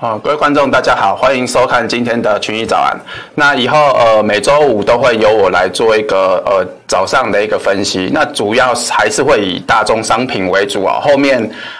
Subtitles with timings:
[0.00, 2.96] 好，各位观众，大家好，欢迎收看今天的群益早安。
[3.34, 8.10] 那以后呃每周五都会由我来做一个呃早上的一个分析。
[8.12, 10.98] 那主要还是会以大宗商品为主啊。
[11.00, 11.38] 后面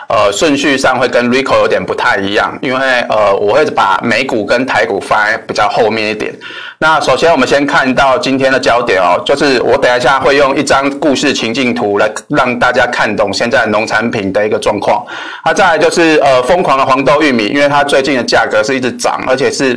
[0.09, 6.33] 呃顺序上会跟 Rico 有点不太一样，因为呃我会把美股跟台股放在比较后面一点。
[6.81, 15.05] 那首先我们先看到今天的焦点哦，就是我等一下会用一张故事情境图来让大家看懂现在农产品的一个状况。
[15.45, 19.77] 那再来就是呃疯狂的黄豆玉米，因为它最近的价格是一直涨，而且是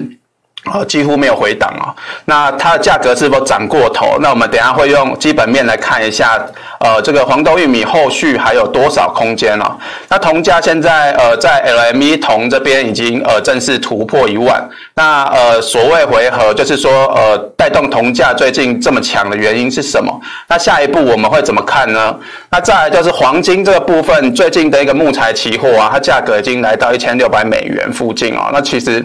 [0.71, 1.95] 呃几乎没有回档哦。
[2.25, 4.17] 那它的价格是否涨过头？
[4.19, 6.39] 那我们等下会用基本面来看一下，
[6.79, 9.75] 呃，这个黄豆玉米后续还有多少空间哦？
[10.07, 14.63] 那铜价现在呃在 LME 铜这边已经呃正式突破一万。
[14.93, 20.13] 那呃所谓回合就是说呃带动铜价最近这么强的原因是什么？
[20.47, 22.15] 那下一步我们会怎么看呢？
[22.51, 28.51] 那再来就是黄金这个部分，最近的一个木材期货啊，它价格已经来到一千六百美元附近哦。
[28.53, 29.03] 那其实。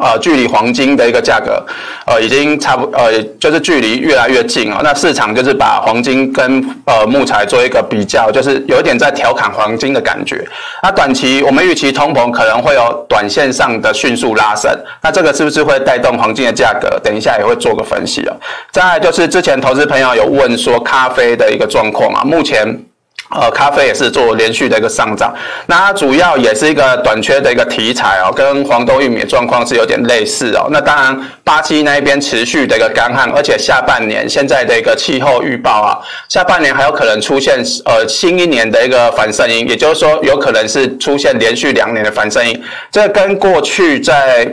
[0.00, 1.64] 呃，距离黄金的一个价格，
[2.06, 4.80] 呃，已经差不，呃，就是距离越来越近啊。
[4.82, 10.44] 那市场就是把黄金跟呃木材做一个比较，就是有一点在调侃黄金的感觉。
[10.82, 14.70] 那短期我们预期通膨可能会有短线上的迅速拉升，
[15.02, 17.00] 那这个是不是会带动黄金的价格？
[17.02, 18.36] 等一下也会做个分析哦。
[18.70, 22.66] 再来就是之前投资朋友有问说咖啡的一个状况啊，目前。
[23.28, 25.34] 呃，咖啡也是做连续的一个上涨，
[25.66, 30.68] 那它主要也是一个短缺的一个题材哦，跟黄豆、玉米的状况是有点类似哦。
[30.70, 44.48] 那当然，巴西那一边持续的一个干旱，而且下半年现在的一个气候预报啊，下半年还有可能出现呃新一年的一个反圣婴，也就是说有可能是出现连续两年的反圣婴，这跟过去在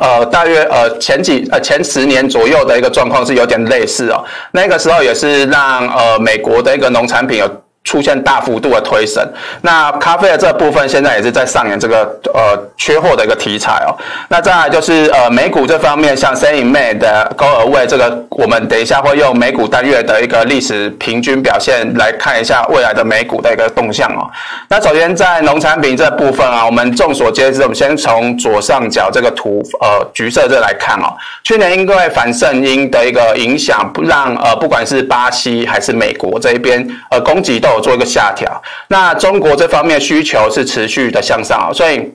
[0.00, 4.24] 呃大约呃前几呃前十年左右的一个状况是有点类似哦。
[4.50, 7.62] 那个时候也是让呃美国的一个农产品有。
[7.84, 9.26] 出现大幅度的推升，
[9.60, 13.90] 那咖啡的这部分现在也是在上演这个呃缺货的一个题材哦。
[14.28, 24.30] 那再来就是呃美股这方面，像 s a n m a y 的高额位，这个我们等一下会用美股单月的一个历史平均表现来看一下未来的美股的一个动向哦。
[24.68, 31.12] 那首先在农产品这部分啊，我们众所皆知，我们先从左上角这个图呃橘色这来看哦。
[31.42, 37.71] 去年因为反圣因的一个影响，不让呃不管是巴西还是美国这一边呃供给都。
[37.80, 42.10] 做一个下调，那中国这方面需求是持续的向上，所以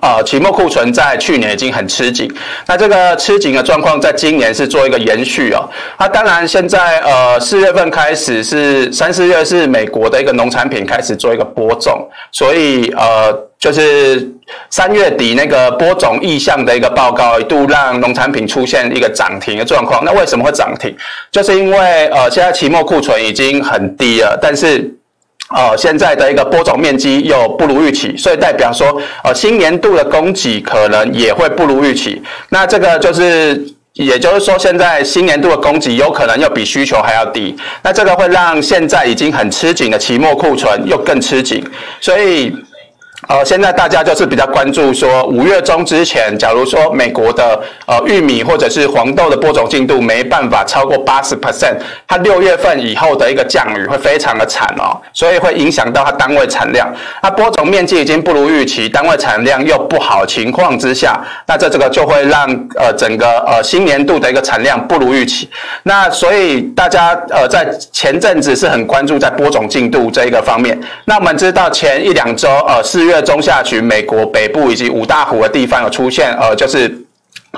[0.00, 2.28] 呃，期末库存在去年已经很吃紧，
[2.66, 5.68] 那这个吃紧的状况在今年是做一个延续哦。
[5.98, 14.28] 那当然现在呃四月份开始是三四月是美国的一个农产品开始做一个播种，所以呃就是
[14.70, 20.04] 三月底那个播种意向的一个报告一度让农产品出现一个涨停的状况。
[20.04, 20.94] 那为什么会涨停？
[21.30, 24.92] 就是因为呃现在期末库存已经很低了，但是
[25.54, 32.20] 呃，现在的一个播种面积又不如预期，所以代表说，呃，新年度的供给可能也会不如预期。
[32.48, 37.56] 那这个就是，也就是说，现在新年度的供给有可能又比需求还要低。
[37.82, 41.64] 那这个会让现在已经很吃紧的期末库存又更吃紧，
[42.00, 42.52] 所以。
[43.28, 51.74] 呃，现在大家就是比较关注说，五月中之前，假如说美国的呃玉米或者是黄豆的播种进度没办法超过八十 percent，
[52.06, 56.88] 它六月份以后的一个降雨会非常的惨哦，所以会影响到它单位产量。
[57.20, 65.50] 那播种面积已经不如预期，单位产量又不好情况之下，那这这个就会让呃整个呃新年度的一个产量不如预期。
[65.82, 70.80] 那所以大家呃在前阵子是很关注在播种进度这一个方面。
[71.06, 73.15] 那我们知道前一两周呃四月。
[73.22, 76.92] 中下旬，美国北部以及五大湖的地方有出现，呃，就是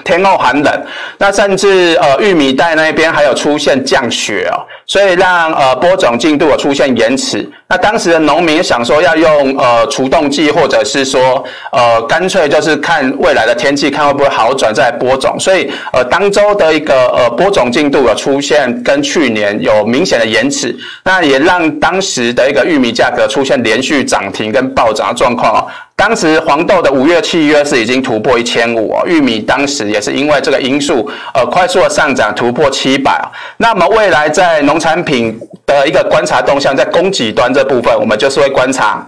[0.04, 0.86] 天候寒冷，
[1.18, 7.50] 那甚至呃玉米带那边还有出现降雪哦，所以让呃播种进度有出现延迟。
[7.70, 15.36] 那当时的农民想说要用呃除冻剂，或者是说呃干脆就是看未来的天气，看会不会好转再播种。
[15.38, 25.68] 所以呃当周的一个呃播种进度有出现跟去年有明显的延迟，那也让当时的一个玉米价格出现连续涨停跟暴涨的状况哦。
[25.94, 33.20] 当时黄豆的五月契约是已经突破一千五哦，玉米当时也是因为这个因素呃快速的上涨突破七百。
[33.58, 37.52] 那么未来在农产品的一个观察动向，在供给端。
[37.58, 39.04] 这部分我们就是会观察，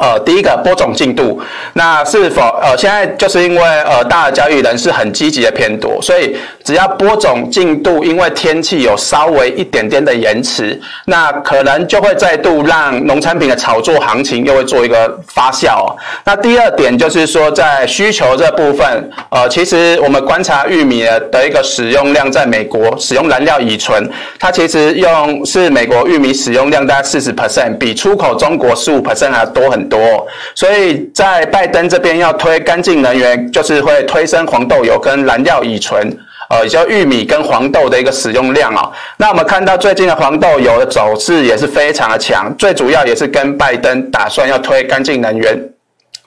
[0.00, 1.40] 呃，第一个播种进度，
[1.74, 15.86] 那是否呃现在就是因为呃大的交易人是很积极的偏多，所以只要播种进度因为天气有稍微一点点的延迟，那可能就会再度让农产品的炒作行情又会做一个发酵。
[16.24, 24.06] 那第二点就是说在需求这部分，呃，其实我们观察玉米的一个使用量，在美国使用燃料乙醇，
[24.38, 29.75] 它其实用是美国玉米使用量大概四十 percent，比出口中国十五 percent 还多很。
[29.76, 36.18] 很多，所以在拜登这边要推干净能源，就是会推升黄豆油跟燃料乙醇。
[36.48, 38.92] 呃，也就玉米跟黄豆的一个使用量哦。
[39.16, 45.58] 那我们看到最近的黄豆油的走势也是非常的强，最主要也是跟拜登打算要推干净能源，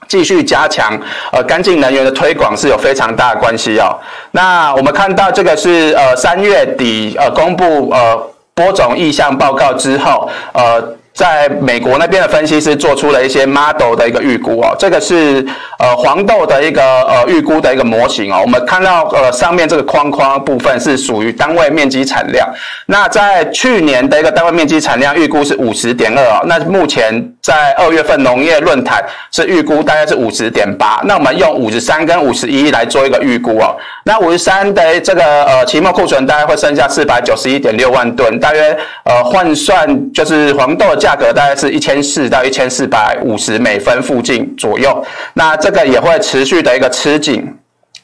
[0.08, 1.00] 继续加强
[1.32, 3.98] 呃干净能源的推广是有非常大的关系哦。
[4.32, 10.99] 那我们看到这个是呃三月底呃公布呃播种意向报告之后呃。
[11.20, 15.46] 在美国那边的分析师做出了一些 model 的一个预估哦，这个是
[15.78, 18.38] 呃黄豆的一个呃预估的一个模型哦。
[18.40, 22.48] 我们看到呃上面这个框框部分是属于单位面积产量，
[22.86, 27.12] 那在去年的一个单位面积产量预估是五十点二哦，那目前
[27.42, 33.76] 在二月份农业论坛是预估大概是五十点八，那我们用五十三跟五十一来做一个预估哦。
[34.04, 38.74] 那五十三的这个呃期末库存大概会剩下四百九十一点六万吨，大约
[39.04, 40.96] 呃换算就是黄豆。
[41.00, 45.04] 价价格大概是一千四到一千四百五十美分附近左右，
[45.34, 47.52] 那这个也会持续的一个吃紧。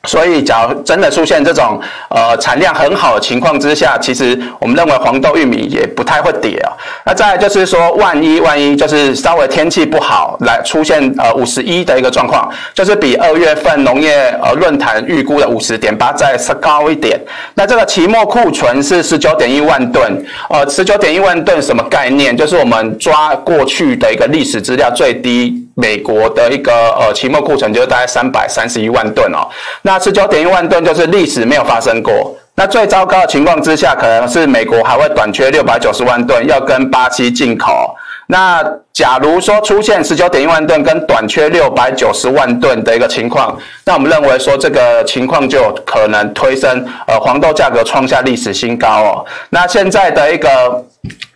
[0.04, 6.70] 所以，假如真的出现这种呃产量很好的情况之下，其实我们认为黄豆、玉米也不太会跌啊。
[7.04, 17.20] 那再就是说，万一万一就是稍微天气不好，来出现呃五十一的一个状况，就是比二月份农业呃论坛预估的五十点八再高一点。
[17.54, 22.36] 那这个期末库存是十九点一万吨，呃，十九点一万吨什么概念？
[22.36, 25.65] 就是我们抓过去的一个历史资料最低。
[25.78, 29.46] 美国的一个呃期末库存就是大概三百三十一万吨哦，
[29.82, 32.34] 那十九点一万吨就是历史没有发生过。
[32.54, 37.94] 那最糟糕的情况之下，可能是美国还会短缺六百九十万吨，要跟巴西进口。
[38.26, 38.62] 那
[38.92, 49.24] 假如说出现十九点一万吨跟短缺六百九十万吨的一个情况，那我们认为说这个情况就可能推升呃黄豆价格创下历史新高哦。
[49.50, 50.84] 那现在的一个。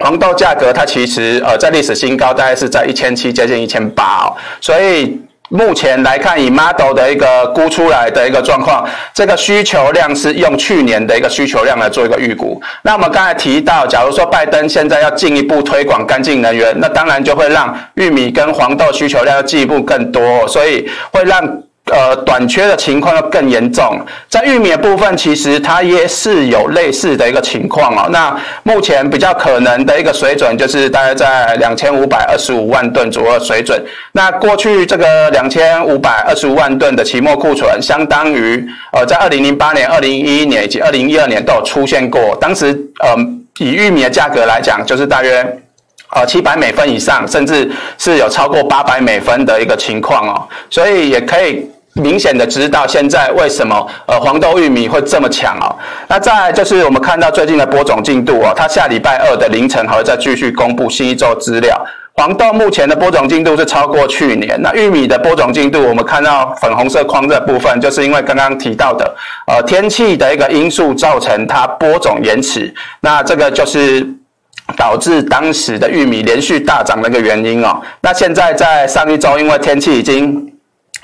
[0.00, 5.16] 黄豆价格它其实呃在历史新高，大概是在一千七接近一千八哦，所以
[5.50, 12.60] 目前来看以 model 的一个估出来的一个状况，这个需求量是用去年的一个需求量来做一个预估。
[12.82, 21.62] 那我们刚才提到，假如说拜登现在要进一步推广干净能源，那当然就会让玉米跟黄豆需求量要进一步更多，所以会让。
[21.92, 24.00] 呃，短缺的情况要更严重。
[24.28, 28.08] 在玉米的部分，其实它也是有类似的一个情况哦。
[28.10, 33.84] 那目前比较可能的一个水准，就是大概在两千五百二十五万吨左右的水准。
[34.12, 42.36] 那过去这个两千五百二十五万吨的期末库存，相当于呃，在二零零八年、二零一一年以及二零一二年都有出现过。
[42.40, 42.66] 当时
[43.00, 43.16] 呃，
[43.58, 45.44] 以玉米的价格来讲，就是大约
[46.14, 50.48] 呃七百美分以上，甚至是有超过八百美分的一个情况哦。
[50.70, 51.68] 所以也可以。
[51.94, 55.74] 明显的知道现在为什么呃黄豆玉米会这么强哦，
[56.08, 61.76] 那再就是我们看到最近的播种进度哦，它下礼拜二的凌晨还会再继续公布新一周资料。
[62.14, 69.16] 黄豆目前的播种进度是超过去年，那玉米的播种进度我们看到粉红色框这部分，就是因为刚刚提到的
[69.46, 74.06] 呃天气的一个因素造成它播种延迟，那这个就是
[74.76, 77.80] 导致当时的玉米连续大涨的一个原因哦。
[78.02, 80.49] 那现在在上一周因为天气已经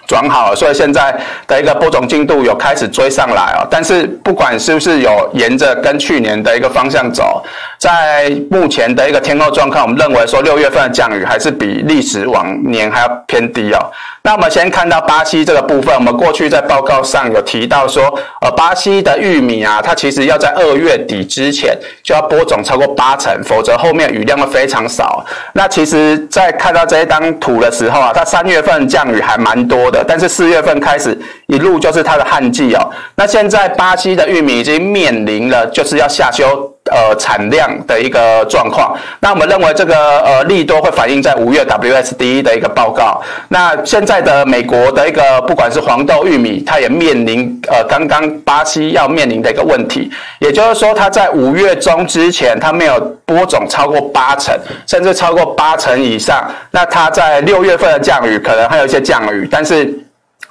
[0.06, 1.14] 转好了，所以现在
[1.46, 3.66] 的一个播种进度有开始追上来哦。
[3.70, 7.44] 但是不管是不是有沿着跟去年的一个方向走，
[7.78, 13.90] 在目前的一个天候状况，我们认为说六月份的降雨还是比历史往年还要偏低哦。
[14.22, 18.02] 那我们先看到巴西这个部分，我们过去在报告上有提到说，
[18.40, 25.25] 呃，巴西的玉米啊，它其实要在二月底之前就要播种超过八成，否则后面雨量会非常少。
[25.52, 32.90] 那其实，在看到这一张图的时候啊，它三月份降雨还蛮多的，但是四月份开始一路就是它的旱季哦。
[33.16, 36.75] 那现在巴西的玉米已经面临了就是要下修。
[36.90, 43.21] 呃，产量的一个状况，那我们认为这个呃利多会反映在五月 WSD 的一个报告。
[43.49, 59.93] 那现在的美国的一个不管是黄豆、玉米，它也面临呃刚刚巴西要面临的一个问题，也就是说，它在五月中之前，它没有播种超过八成，甚至超过八成以上，那它在六月份的降雨可能还有一些降雨，但是。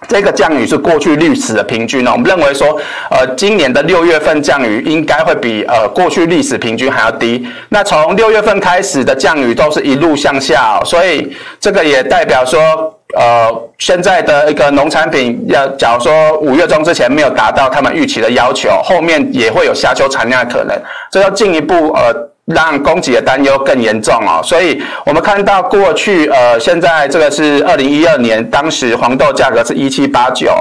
[0.08, 7.48] 这个降雨是过去历史的平均呢，我们认为说，呃，今年的六月份降雨应该会比呃过去历史平均还要低。
[7.70, 12.60] 那从六月份开始的降雨都是一路向下，所以这个也代表说，
[13.16, 20.76] 呃，现在的一个农产品要假如说五月中之前没有达到他们预期的要求，后面也会有下修产量的可能，
[21.12, 22.30] 这要进一步呃。
[22.46, 30.54] 让供给的担忧更严重哦，所以我们看到过去呃，现在这个是二零一二年，当时黄豆价格是一七八九，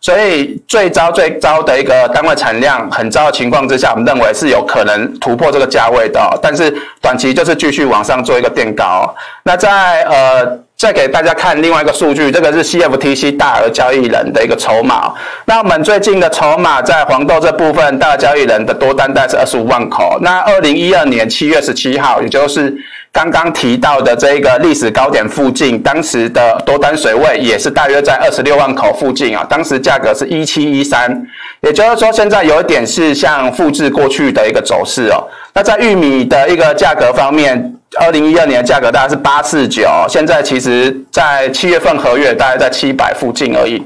[0.00, 9.14] 所以最糟最糟的一个单位产量很糟的情况之下，我们认为是有可能突破这个价位的，但是短期就是继续往上做一个垫高。
[9.44, 15.12] 那在呃再给大家看另外一个数据，这个是 CFTC 大额交易人的一个筹码。
[15.44, 20.16] 那我们最近的筹码在黄豆这部分，大额交易人的多单大概是二十五万口。
[20.20, 22.72] 那二零一二年七月十七号，也就是
[23.10, 29.44] 刚刚提到的这个历史高点附近，当时的多单水位也是大约在二十六万口附近啊。
[29.50, 31.26] 当时价格是一七一三，
[31.62, 35.26] 也就是说现在有一点是像复制过去的一个走势哦。
[35.54, 43.82] 那在玉米的一个价格方面，二零一二年的价格大概是八四九，现在其实在七月份合约大概在七百附近而已。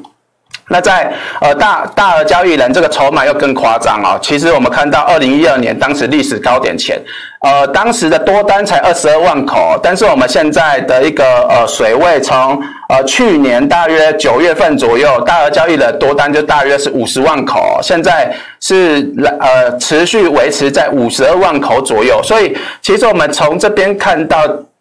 [0.72, 4.18] 那在呃大大额交易人这个筹码又更夸张哦。
[4.22, 6.98] 其实我们看到二零一二年当时历史高点前，
[7.40, 19.06] 呃当时的多单才二十二万口，但是我们现在的一个呃水位从呃去年大约九月份左右，大额交易的多单就大约是五十万口，现在是
[19.38, 22.20] 呃持续维持在五十二万口左右。
[22.24, 24.38] 所以其实我们从这边看到。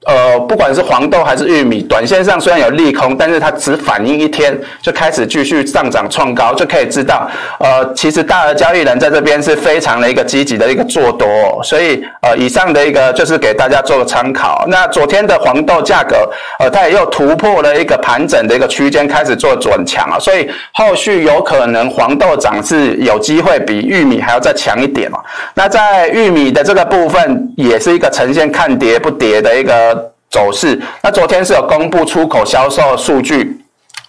[0.08, 7.30] 呃，不管是黄豆还是玉米，短线上虽然有利空，但是它只反映一天就开始继续上涨创高，就可以知道，
[7.60, 14.66] 呃，其实大额交易人在这边是非常的一个积极的一个做多哦，所以呃，以上的一个就是给大家做个参考。
[14.68, 16.28] 那昨天的黄豆价格，
[16.58, 25.20] 呃，它也又突破了一个盘整的一个区间，开始做转强啊，所以后续有可能黄豆涨势有机会比玉米还要再强一点哦。
[25.54, 29.91] 那在玉米的这个部分，也是一个呈现看跌不跌的一个。
[30.32, 33.61] 走势，那昨天是有公布出口销售数据。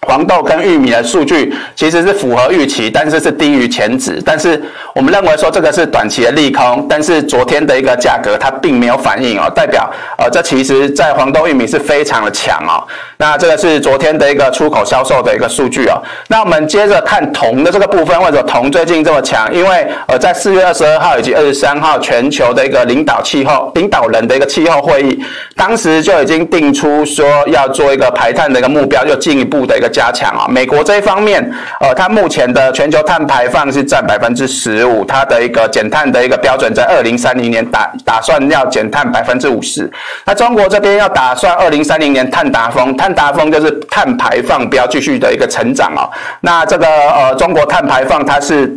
[0.05, 4.21] 黄豆跟玉米的数据其实是符合预期，但是是低于前值。
[4.25, 4.61] 但是
[4.93, 12.83] 我们认为说这个是短期的利空，但是昨天的一个价格它并没有反应哦，代表呃这其实在黄豆、玉米是非常的强哦。
[13.17, 16.01] 那这个是昨天的一个出口销售的一个数据哦。
[16.27, 19.51] 那我们接着看铜的这个部分，为什么铜最近这么强？
[19.53, 25.23] 因为呃在四月二十二号以及二十三号全球的一个领导气候领导人的一个气候会议，
[25.55, 29.92] 当时就已经定出说要做一个排碳的一个目标，又进一步的一个。
[29.93, 31.39] 加强啊，美国这一方面，
[31.79, 39.89] 呃，它目前的全球碳排放是占百分之十五，它的一个减碳的一个标准在二零三零年打打算要减碳百分之五十。
[40.25, 46.09] 那中国这边要打算二零三零年碳达峰，碳达峰就是碳排放不要继续的一个成长啊。
[46.41, 48.75] 那这个呃，中国碳排放它是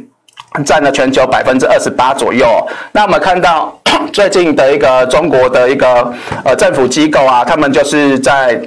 [0.65, 2.47] 占了全球百分之二十八左右。
[2.93, 3.77] 那我们看到
[4.13, 6.13] 最近的一个中国的一个
[6.45, 8.61] 呃政府机构啊，他们就是在。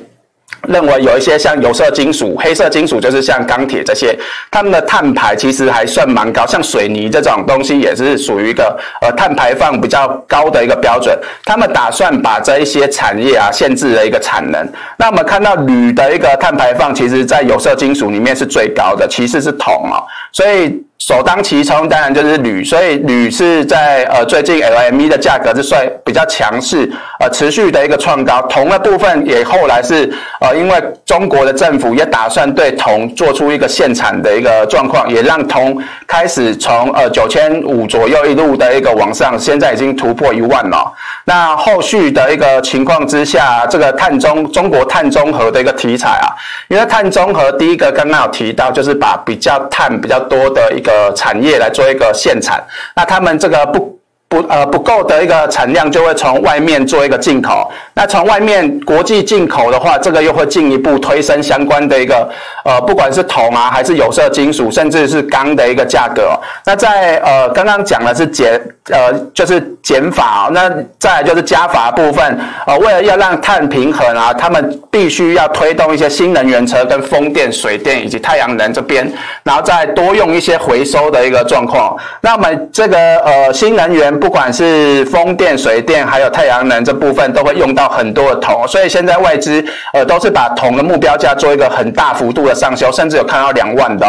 [0.68, 4.18] 认为有一些像有色金属、黑色金属，就是像钢铁这些，
[4.52, 6.46] 它们的碳排其实还算蛮高。
[6.46, 11.18] 像水泥这种东西也是属于一个呃碳排放比较高的一个标准。
[11.46, 14.68] 他们打算把这一些产业啊限制了一个产能。
[14.98, 20.04] 那我们看到铝的一个碳排放，其实在有色金属里面是最高的，其次是铜哦。
[20.32, 20.84] 所以。
[21.10, 26.88] 首当其冲，当然就是铝，所以铝是在呃最近 LME 的价格是算比较强势，
[27.20, 28.40] 呃持续的一个创高。
[28.44, 30.08] 铜的部分也后来是
[30.40, 35.76] 呃因为中国的政府也打算对铜做出一个限产的一个状况，也让铜
[36.06, 40.94] 开始从呃九千五左右一路的一个往上，现在已经突破一万了。
[41.26, 46.30] 那后续的一个情况之下，这个碳中中国碳中和的一个题材啊，
[46.68, 50.99] 因为碳中和第一个刚刚有提到，就是把比较碳比较多的一个。
[51.00, 52.62] 呃，产业来做一个限产，
[52.94, 53.99] 那他们这个不。
[54.30, 62.30] 不呃不够的一个产量就会从外面做一个进口，那从外面国际进口的话，这个又会进一步推升相关的一个
[62.64, 66.40] 呃不管是铜啊还是有色金属，甚至是钢的一个价格。
[66.64, 81.98] 那在呃刚刚讲的是减呃就是减法，那再就是加法部分，呃为了要让碳平衡啊，他们必须要推动一些新能源车跟风电、水电以及太阳能这边，然后再多用一些回收的一个状况。
[82.22, 84.19] 那么这个呃新能源。
[84.20, 94.06] 不管是风电、水电，还有太阳能这部分，都会用到很多的铜，所以现在外资呃都是把铜的目标价做一个很大幅度的上修，甚至有看到两万的。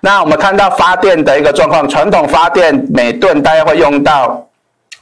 [0.00, 4.46] 那我们看到发电的一个状况，传统发电每吨大概会用到。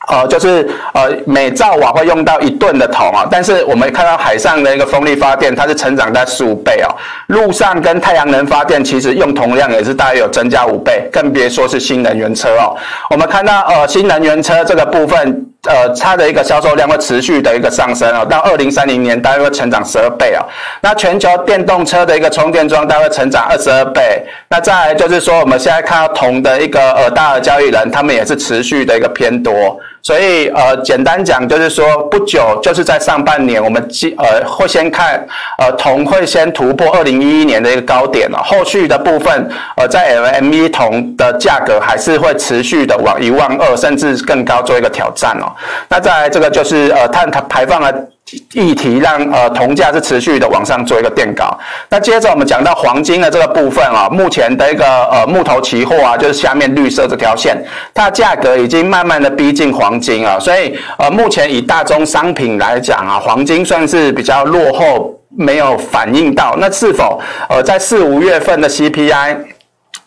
[0.09, 6.89] 呃，就是呃，每兆瓦会用到一吨的铜啊，但是我们看到海上的一个风力发电，它是成长在十五倍哦。
[7.29, 12.77] 陆上跟太阳能发电其实用铜量也是大约有增加五倍，更别说是新能源车哦。
[13.11, 15.47] 我们看到呃，新能源车这个部分。
[15.65, 20.43] 呃，它的一个销售量会持续的一个上升啊，到二零三零年大约会成长十二倍啊。
[20.81, 24.27] 那全球电动车的一个充电桩大约成长二十二倍。
[24.49, 29.79] 那再来就是说，我们现在看到铜的一个呃大的交易人，他们也是持续的一个偏多。
[30.03, 33.81] 所以呃，简单讲就是说，不久就是在上半年，我们
[34.19, 35.25] 呃会先看
[35.59, 38.39] 呃铜会先突破二零一一年的一个高点了。
[38.43, 45.47] 后续的部分呃，在 LME 铜的价格还是会持续的往一万二甚至更高做一个挑战哦。
[45.89, 48.09] 那在这个就是呃碳排放的
[48.53, 51.49] 议题让呃铜价是持续的往上做一个垫高。
[51.89, 57.57] 那接着我们讲到黄金的这个部分啊，目前的一个呃木头期货啊，就是下面绿色这条线，
[57.95, 66.57] 它价格已经慢慢的逼近黄金啊，所以呃目前以大宗商品来讲啊，黄金算是比较落后，没有反应到。
[66.59, 69.37] 那是否呃在四五月份的 CPI？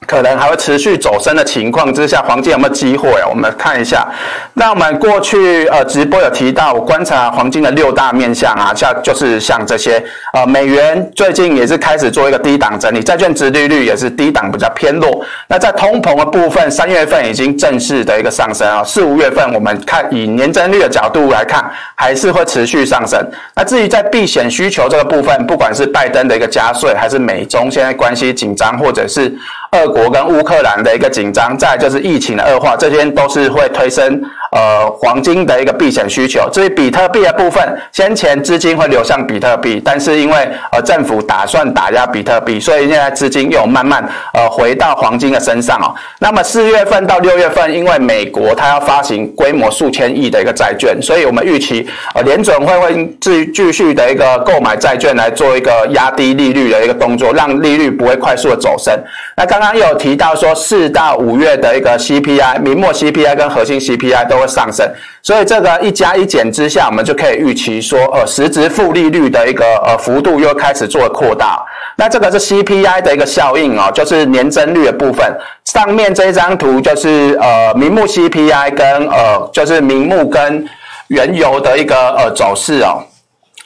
[0.06, 3.10] 可能还会持续走升的情况之下，黄金有没有机会？
[3.30, 4.08] 我们看一下。
[4.54, 15.24] 那我们过去呃直播有提到，观察黄金的六大面向啊，像就是像这些呃美元最近也是开始做一个低档整理，债券殖利率也是低档比较偏弱。
[15.48, 23.20] 那在通膨的部分，三月份已经正式的一个上升啊，四五月份我们看以年增率的角度来看，还是会持续上升。
[23.56, 29.34] 那至于在避险需求这个部分，不管是拜登的一个加税，还是美中现在关系紧张，或者是
[29.76, 36.50] 俄国跟乌克兰的一个紧张，再就是疫情的恶化，这些都是会推升呃黄金的一个避险需求。
[36.50, 44.04] 至于比特币的部分，先前资金会流向比特币，但是因为呃政府打算打压比特币，所以现在资金又慢慢
[44.34, 45.94] 呃回到黄金的身上哦。
[46.20, 58.98] 那么四月份到六月份，因为美国它要发行规模数千亿的一个债券，所以我们预期呃联准会会继继续的一个购买债券来做一个压低利率的一个动作，让利率不会快速的走升。
[59.36, 59.65] 那刚刚。
[59.66, 64.88] 刚有提到说，四到五月的一个 CPI、明末 CPI 跟核心 CPI 都会上升，
[65.24, 71.66] 所以这个一加一减之下，我们就可以预期说，呃，实质负利率的一个呃幅度又开始做扩大。
[71.98, 75.36] 那这个是 CPI 的一个效应哦，就是年增率的部分。
[75.64, 80.64] 上面这张图就是呃明末 CPI 跟呃就是明末跟
[81.08, 83.02] 原油的一个呃走势哦，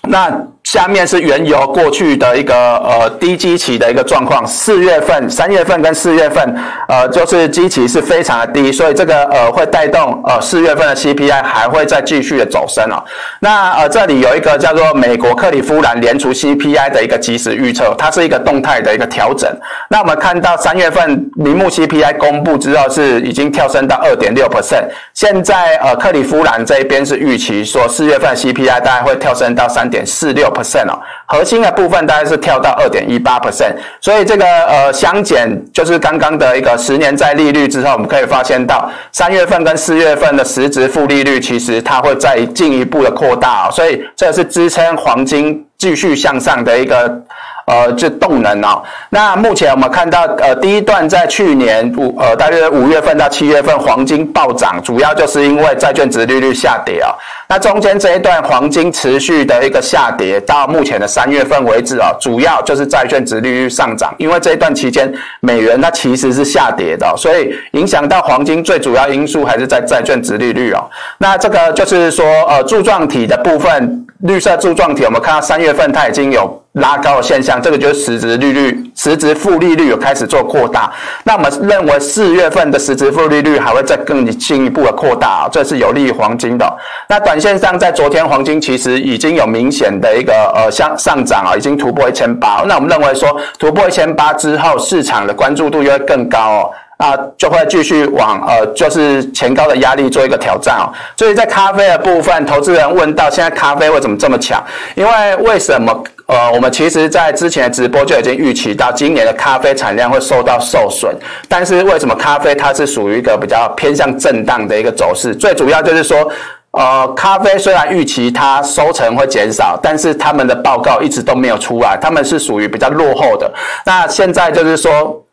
[0.03, 0.31] 那。
[0.71, 6.55] 下面是原油过去的一个呃低基期的一个状况，四月份、三月份跟四月份，
[6.87, 13.03] 呃就是基期是非常的低，所以这个呃会带动呃四月份的 CPI 还会再继续的走升哦。
[13.39, 19.51] 那呃这里有一个叫做美国克里夫兰联储 CPI 的一个即时预测，它是一个动态的一个调整。
[19.89, 24.83] 那我们看到三月份名目 CPI 公布之后是已经跳升到二点六 percent，
[25.15, 30.53] 现在呃克里夫兰这一边是预期说四月份 CPI 大概会跳升到三点四六。
[30.59, 47.23] Percent 哦，核心的部分大概是跳到二点一八 percent，所以这个呃相减就是刚刚的一个十年债利率之后，我们可以发现到三月份跟四月份的实质负利率，其实它会再进一步的扩大哦，所以这是支撑黄金继续向上的一个。
[47.69, 48.81] 呃，这动能哦。
[49.11, 57.13] 那目前我们看到，呃，第一段在去年五呃，大约五月份到七月份，黄金暴涨，主要就是因为债券殖利率下跌啊、哦。
[57.47, 70.89] 那中间这一段黄金持续的一个下跌，到目前的三月份为止啊、哦，主要就是债券殖利率上涨，因为这一段期间美元它其实是下跌的、所以影响到黄金最主要因素还是在债券殖利率哦。
[71.19, 76.59] 那这个就是说，呃，柱状体的部分，绿色柱状体，我们看到三月份它已经有。
[76.79, 80.91] 拉高的现象，这个就是实质利率、实质负利率有开始做扩大。
[81.23, 86.77] 那我们认为四月份的实质负利率还会再更进一步的扩大，这是有利于黄金的。
[87.07, 92.63] 那短线上，在昨天黄金其实已经有明显的一个呃向上涨啊，已经突破一千八。
[92.67, 96.71] 那我们认为说，突破一千八之后，市场的关注度又会更高哦。
[96.99, 100.91] 啊，就会继续往呃，就是前高的压力做一个挑战哦。
[101.15, 104.61] 所以在咖啡的部分，投资人问到现在咖啡为什么这么强？
[104.95, 106.03] 因为为什么？
[106.27, 111.15] 呃，我们其实在之前的直播就已经预期到今年的咖啡产量会受到受损。
[111.47, 115.33] 但是为什么咖啡它是属于一个比较偏向震荡的一个走势？
[115.33, 116.29] 最主要就是说，
[116.71, 123.49] 呃，咖啡虽然预期它收成会减少，但是他们的报告一直都没有出来，他们是属于比较落后的。
[123.85, 125.23] 那现在就是说。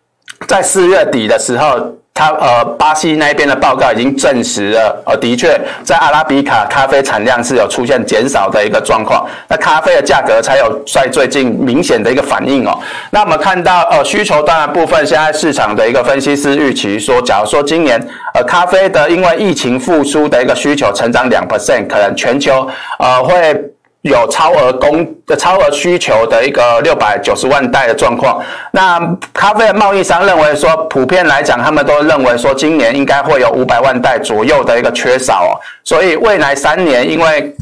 [0.47, 1.79] 在四月底的时候，
[2.15, 12.79] 他呃，巴西那边的报告已经证实了，呃，的确在阿拉比卡咖啡产量是有出现减少的一个状况，那咖啡的价格才有在最近明显的一个反应哦。
[13.11, 18.01] 那我们看到呃，需求端的部分，现在市场的一个分析师预期说，假如说今年
[18.33, 22.67] 呃，咖啡的因为疫情复苏的一个需求成长两 percent，可能全球
[22.99, 23.55] 呃会。
[24.07, 28.99] 有超额供的超额需求的一个六百九十万袋的状况，那
[29.33, 35.51] 咖啡的贸易商认为说，普遍来讲，他们都认为说，今年应该会有五百万袋左右的一个缺少哦，
[35.85, 37.55] 所以未来三年，因为。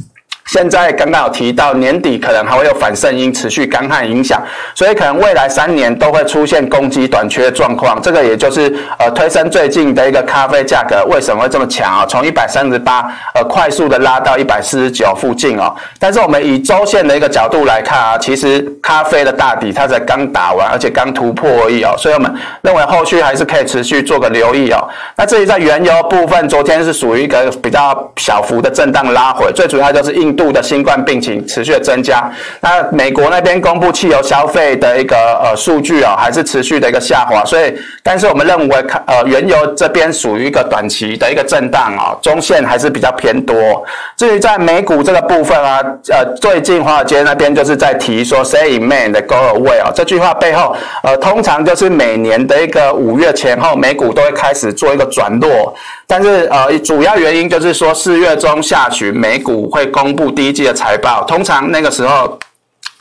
[0.46, 4.42] 现在刚刚有提到年底可能还会有反圣婴持续干旱影响，
[4.74, 8.00] 所以可能未来三年都会出现供给短缺状况。
[8.02, 12.04] 这个也就是呃推升最近的一个咖啡价格为什么会这么强啊？
[12.06, 15.74] 从一百三十八呃快速的拉到一百四十九附近哦。
[15.98, 21.94] 但是我们以周线的一个角度来看啊，其实咖啡的大底它才刚打完，而且刚突破而已哦。
[21.96, 22.30] 所以我们
[22.60, 24.86] 认为后续还是可以持续做个留意哦。
[25.16, 30.33] 那至于在原油部分，昨天是属于一个比较小幅的震荡拉回，最主要就是硬。
[30.34, 32.30] 度的新冠病情持续的增加。
[32.60, 37.44] 那美国那边公布汽油消费的一个呃数据啊，还是持续的一个下滑。
[37.44, 43.84] 所以，但是我们认为呃原油这边属于一个短期的一个震荡啊，中线还是比较偏多。
[44.16, 55.74] 至于在美股这个部分啊，呃，最近华尔街那边就是在提说 “Say in May and go away” 啊，这句话背后呃，通常就是每年的一个五月前后，美股都会开始做一个转弱。
[56.06, 62.38] 但是呃，主要原因就是说四月中下旬美股会公布第一季的财报，通常那个时候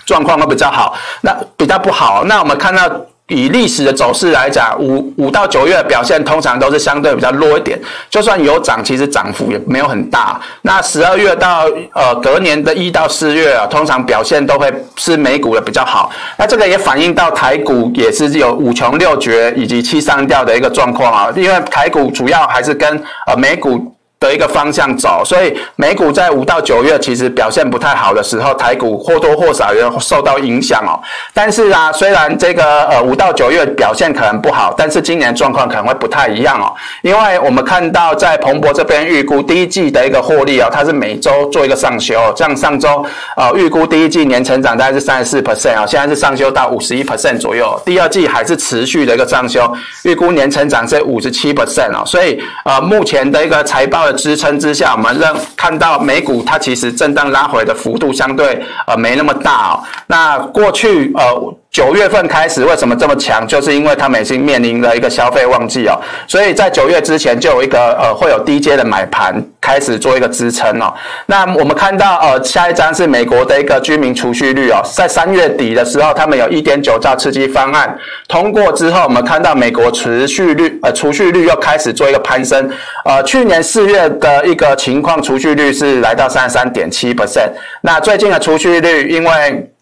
[0.05, 2.23] 状况会比较好，那比较不好。
[2.25, 2.89] 那我们看到。
[3.29, 10.39] 以历史的走势来讲，五五到九月表现通常都是相对比较弱一点，就算有涨，其实涨幅也没有很大。
[10.63, 16.11] 那十二月到呃隔年的一到四月啊，通常表现都会是美股的比较好。
[16.37, 23.92] 那这个也反映到台股也是有五穷六绝以及七上吊的一个状况啊，因为台股主要还是跟呃美股。
[24.23, 30.97] 的一个方向走，所以美股在五到九月其实表现不太好的时候，台股或多或少也受到影响哦。
[31.33, 36.71] 但是啊，虽然这个呃五到九月表现可能不好，但是今年状况可能会不太一样哦。
[37.01, 43.05] 因为我们看到在彭博这边预估第一季的一个获利、哦，它是每周做一个上修，像上周
[43.35, 47.77] 呃预估第一季年成长大概是三十四 percent 啊，现在是上修到五十一 percent 左右。
[47.85, 49.69] 第二季还是持续的一个上修，
[50.03, 52.03] 预估年成长是五十七 percent 哦。
[52.05, 54.12] 所以呃目前的一个财报的。
[54.13, 59.83] 支撑之下，我们认看到美股它其实震荡拉回的幅度相对呃没那么大哦。
[60.07, 61.55] 那过去呃。
[61.73, 63.47] 九月份开始为什么这么强？
[63.47, 70.93] 就是因为他们已经面临了一个消费旺季哦，所以在九月之前就有一个呃会有低阶的买盘开始做一个支撑哦。
[71.25, 82.69] 那我们看到呃下一张是美国的一个居民储蓄率哦，在三月底的时候，他们有一点九兆刺激方案通过之后，我们看到美国持续率呃储蓄率又开始做一个攀升。
[83.03, 87.49] 呃，去年四月的一个情况，储蓄率是来到三十三点七 percent。
[87.81, 89.72] 那最近的储蓄率因为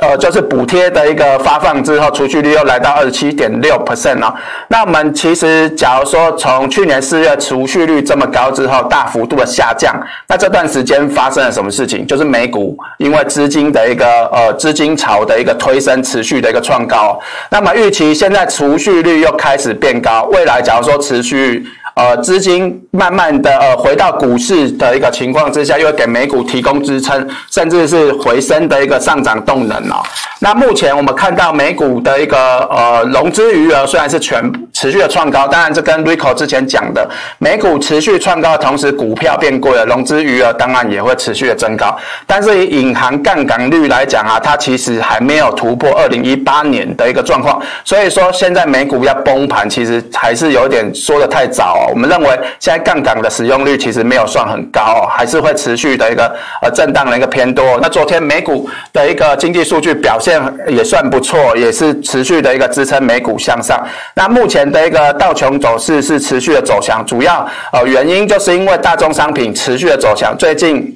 [0.00, 4.34] 呃，就是补贴的一个发放之后，储蓄率又来到二十七点六 percent 了。
[4.68, 9.94] 那我们其实，假如说从去年四月储蓄率这么高之后，大幅度的下降，
[10.26, 12.06] 那这段时间发生了什么事情？
[12.06, 17.20] 就是美股因为资金的一个呃资金潮的一个推升，持续的一个创高。
[17.50, 21.66] 那么预期现在储蓄率又开始变高，未来假如说持续。
[21.98, 30.00] 呃，资金慢慢的呃回到股市的一个情况之下，又给美股提供支撑，甚至是回升的一个上涨动能哦。
[30.38, 32.38] 那目前我们看到美股的一个
[32.70, 34.40] 呃融资余额虽然是全
[34.72, 37.04] 持续的创高，当然这跟 Rico 之前讲的
[37.38, 41.96] 美股持续创高的同时，股票变贵了，融资余额当然也会持续的增高。
[42.24, 51.87] 但是以隐含杠杆率来讲啊，它其实还没有突破二零一八年的一个状况，所以说现在美股要崩盘，其实还是有点说的太早哦。
[51.88, 57.78] 我们认为现在杠杆的使用率其实没有算很高哦，还是会持续的一个呃震荡的一个偏多。
[57.82, 63.82] 那昨天美股的一个经济数据表现也算不错，也是持续的一个支撑美股向上。
[64.14, 70.94] 那目前的一个道琼走势是持续的走强，主要呃原因就是因为大宗商品持续的走强，最近。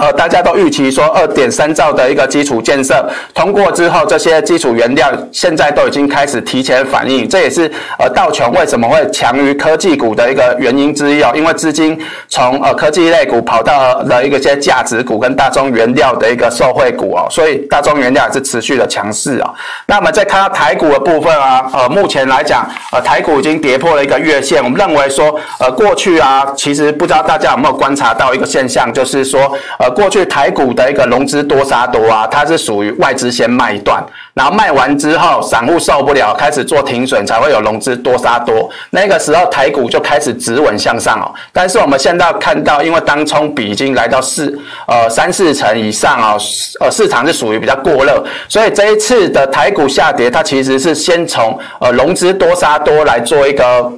[0.00, 11.30] 呃，大家都预期说，二点三兆的一个基础建设通过之后，这些基础原料现在都已经开始提前反应，这也是呃道琼为什么会强于科技股的一个原因之一哦。
[11.34, 19.52] 因为资金从呃科技类股跑到了一个些价值股跟大宗原料的一个受惠股哦，所以大宗原料也是持续的强势啊。
[19.84, 24.64] 那我们再看到台股的部分啊，呃，目前来讲，呃，台股已经跌破了一个月线。
[24.64, 29.54] 我们认为说，呃，过去啊，其实不知道大家有没有观察到一个现象，就是说。
[29.78, 34.02] 呃，过去台股的一个融资多杀多啊，它是属于外资先卖一段，
[34.34, 38.70] 然后卖完之后，散户受不了，开始做停损，才会有融资多杀多。
[38.90, 41.32] 那个时候台股就开始止稳向上哦。
[41.52, 46.36] 但是我们现在看到，因为当冲比已经来到四呃三四成以上啊，
[46.80, 53.92] 呃市场是属于比较过热，所以这一次的台股下跌，它其实是先从呃融资多杀多来做一个。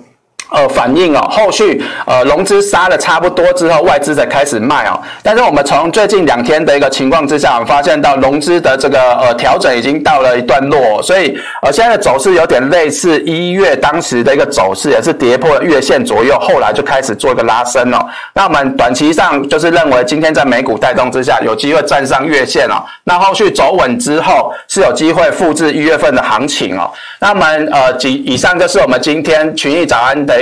[0.51, 5.01] 呃，反应哦，后续呃融资杀的差不多之后，外资才开始卖哦。
[5.23, 18.07] 但是我们从最近两天的一个情况之下，我们发现到融资的这个呃调整已经到了一段落，所以呃现在的走势有点类似一月当时的一个走势，也是跌破了月线左右，后来就开始做一个拉升哦。
[18.35, 22.85] 那我们短期上就是认为今天在美股带动之下，有机会站上月线哦。
[23.05, 26.91] 那后续走稳之后，是有机会复制一月份的行情哦。
[27.21, 30.42] 那我们呃，以以上就是我们今天群益早安的